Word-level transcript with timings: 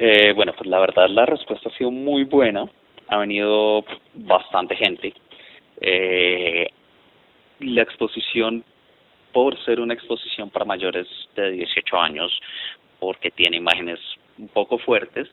Eh, 0.00 0.32
bueno, 0.32 0.52
pues 0.56 0.70
la 0.70 0.78
verdad 0.78 1.08
la 1.08 1.26
respuesta 1.26 1.68
ha 1.68 1.76
sido 1.76 1.90
muy 1.90 2.22
buena. 2.22 2.64
Ha 3.08 3.18
venido 3.18 3.84
bastante 4.14 4.76
gente. 4.76 5.12
Eh, 5.80 6.68
la 7.60 7.82
exposición, 7.82 8.62
por 9.32 9.58
ser 9.64 9.80
una 9.80 9.94
exposición 9.94 10.50
para 10.50 10.64
mayores 10.64 11.08
de 11.34 11.50
18 11.50 11.96
años, 11.98 12.40
porque 13.00 13.32
tiene 13.32 13.56
imágenes 13.56 13.98
un 14.38 14.48
poco 14.48 14.78
fuertes, 14.78 15.28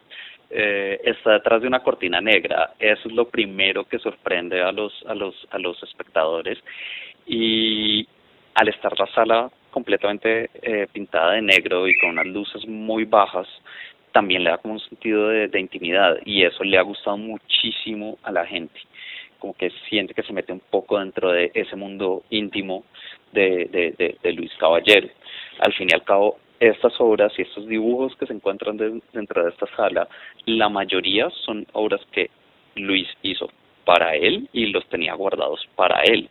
eh, 0.50 1.00
está 1.04 1.34
detrás 1.34 1.62
de 1.62 1.68
una 1.68 1.84
cortina 1.84 2.20
negra. 2.20 2.74
Eso 2.80 3.08
es 3.08 3.14
lo 3.14 3.28
primero 3.30 3.84
que 3.84 4.00
sorprende 4.00 4.62
a 4.62 4.72
los 4.72 4.94
a 5.06 5.14
los 5.14 5.36
a 5.52 5.60
los 5.60 5.82
espectadores 5.84 6.58
y 7.28 8.08
al 8.56 8.68
estar 8.70 8.98
la 8.98 9.08
sala 9.08 9.52
completamente 9.70 10.50
eh, 10.62 10.88
pintada 10.92 11.34
de 11.34 11.42
negro 11.42 11.88
y 11.88 11.94
con 12.00 12.12
unas 12.12 12.28
luces 12.28 12.66
muy 12.66 13.04
bajas, 13.04 13.48
también 14.16 14.46
le 14.46 14.50
da 14.50 14.58
como 14.60 14.76
un 14.76 14.80
sentido 14.80 15.28
de, 15.28 15.50
de 15.50 15.60
intimidad 15.60 16.18
y 16.24 16.44
eso 16.44 16.64
le 16.64 16.78
ha 16.78 16.84
gustado 16.84 17.18
muchísimo 17.18 18.18
a 18.24 18.32
la 18.32 18.46
gente 18.46 18.80
como 19.40 19.54
que 19.54 19.70
siente 19.90 20.14
que 20.14 20.24
se 20.24 20.32
mete 20.32 20.54
un 20.54 20.62
poco 20.62 20.98
dentro 20.98 21.34
de 21.34 21.52
ese 21.54 21.76
mundo 21.76 22.24
íntimo 22.30 22.86
de, 23.34 23.66
de, 23.98 24.18
de 24.24 24.32
Luis 24.32 24.54
Caballero. 24.58 25.10
Al 25.60 25.74
fin 25.74 25.90
y 25.92 25.94
al 25.94 26.06
cabo, 26.06 26.40
estas 26.62 26.94
obras 27.00 27.34
y 27.38 27.42
estos 27.42 27.68
dibujos 27.68 28.16
que 28.16 28.26
se 28.26 28.32
encuentran 28.32 28.78
dentro 28.78 29.44
de 29.44 29.50
esta 29.50 29.68
sala, 29.76 30.08
la 30.46 30.70
mayoría 30.70 31.30
son 31.46 31.68
obras 31.74 32.00
que 32.14 32.30
Luis 32.76 33.10
hizo 33.22 33.50
para 33.84 34.16
él 34.16 34.48
y 34.54 34.68
los 34.68 34.88
tenía 34.88 35.14
guardados 35.14 35.68
para 35.76 36.02
él. 36.04 36.30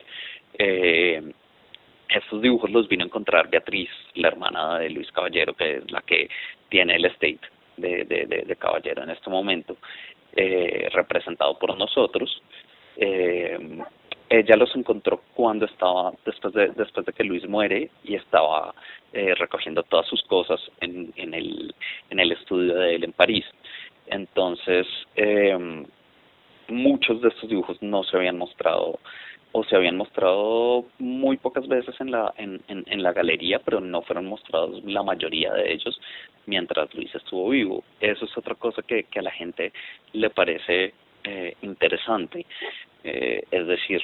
Eh, 0.58 1.22
estos 2.08 2.40
dibujos 2.40 2.70
los 2.70 2.88
vino 2.88 3.04
a 3.04 3.06
encontrar 3.06 3.50
Beatriz, 3.50 3.90
la 4.14 4.28
hermana 4.28 4.78
de 4.78 4.88
Luis 4.88 5.12
Caballero, 5.12 5.52
que 5.52 5.76
es 5.76 5.90
la 5.90 6.00
que 6.00 6.30
tiene 6.70 6.96
el 6.96 7.04
estate 7.04 7.41
de, 7.77 8.05
de, 8.05 8.44
de, 8.47 8.56
Caballero 8.56 9.03
en 9.03 9.11
este 9.11 9.30
momento, 9.30 9.77
eh, 10.36 10.89
representado 10.92 11.58
por 11.58 11.77
nosotros. 11.77 12.42
Eh, 12.97 13.58
ella 14.28 14.56
los 14.56 14.75
encontró 14.75 15.20
cuando 15.34 15.66
estaba 15.66 16.12
después 16.25 16.55
de 16.55 16.69
después 16.69 17.05
de 17.05 17.12
que 17.12 17.25
Luis 17.25 17.47
muere 17.47 17.91
y 18.05 18.14
estaba 18.14 18.75
eh, 19.12 19.34
recogiendo 19.34 19.83
todas 19.83 20.06
sus 20.06 20.22
cosas 20.25 20.61
en, 20.81 21.12
en 21.16 21.34
el 21.34 21.75
en 22.11 22.20
el 22.20 22.33
estudio 22.33 22.75
de 22.75 22.94
él 22.94 23.05
en 23.05 23.12
París 23.12 23.44
entonces 24.06 24.86
eh, 25.16 25.84
muchos 26.69 27.20
de 27.20 27.28
estos 27.28 27.48
dibujos 27.48 27.81
no 27.83 28.03
se 28.05 28.16
habían 28.16 28.38
mostrado 28.38 28.98
o 29.56 29.64
se 29.64 29.77
habían 29.77 29.97
mostrado 29.97 30.84
muy 30.98 31.36
pocas 31.36 31.66
veces 31.69 31.94
en 32.00 32.10
la 32.10 32.34
en, 32.36 32.60
en, 32.69 32.84
en 32.86 33.02
la 33.02 33.12
galería 33.12 33.60
pero 33.64 33.80
no 33.80 34.02
fueron 34.02 34.27
mostrados 34.27 34.83
la 34.84 35.02
mayoría 35.02 35.52
de 35.52 35.72
ellos 35.72 36.00
mientras 36.47 36.92
Luis 36.94 37.14
estuvo 37.14 37.48
vivo 37.50 37.84
eso 38.00 38.25
es 38.25 38.36
otra 38.36 38.56
cosa 38.56 38.82
que, 38.82 39.05
que 39.05 39.20
a 39.20 39.22
la 39.22 39.30
gente 39.30 39.72
le 40.12 40.30
parece 40.30 40.92
eh, 41.25 41.56
interesante. 41.62 42.44
Eh, 43.02 43.44
es 43.50 43.66
decir, 43.66 44.02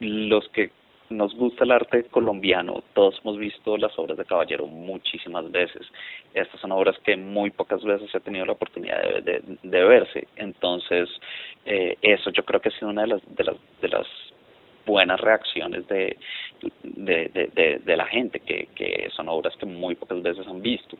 los 0.00 0.48
que 0.48 0.70
nos 1.10 1.34
gusta 1.34 1.64
el 1.64 1.70
arte 1.72 2.04
colombiano, 2.04 2.82
todos 2.94 3.20
hemos 3.22 3.38
visto 3.38 3.76
las 3.76 3.96
obras 3.98 4.16
de 4.16 4.24
Caballero 4.24 4.66
muchísimas 4.66 5.50
veces. 5.50 5.86
Estas 6.34 6.60
son 6.60 6.72
obras 6.72 6.96
que 7.04 7.16
muy 7.16 7.50
pocas 7.50 7.82
veces 7.84 8.14
he 8.14 8.20
tenido 8.20 8.44
la 8.46 8.52
oportunidad 8.52 9.02
de, 9.02 9.20
de, 9.22 9.58
de 9.62 9.84
verse. 9.84 10.26
Entonces, 10.36 11.08
eh, 11.64 11.96
eso 12.02 12.30
yo 12.30 12.44
creo 12.44 12.60
que 12.60 12.68
ha 12.68 12.78
sido 12.78 12.90
una 12.90 13.02
de 13.02 13.08
las, 13.08 13.36
de 13.36 13.44
las, 13.44 13.56
de 13.80 13.88
las 13.88 14.06
buenas 14.86 15.20
reacciones 15.20 15.86
de, 15.88 16.16
de, 16.82 17.50
de, 17.54 17.80
de, 17.84 17.96
la 17.96 18.06
gente, 18.06 18.40
que, 18.40 18.68
que 18.74 19.08
son 19.14 19.28
obras 19.28 19.54
que 19.56 19.66
muy 19.66 19.94
pocas 19.96 20.22
veces 20.22 20.46
han 20.46 20.62
visto. 20.62 20.96